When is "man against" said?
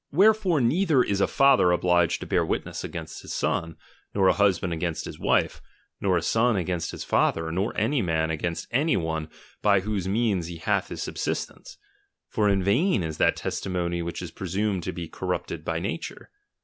8.01-8.67